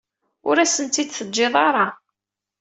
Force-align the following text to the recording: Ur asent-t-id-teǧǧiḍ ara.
Ur 0.47 0.57
asent-t-id-teǧǧiḍ 0.63 1.53
ara. 1.67 1.87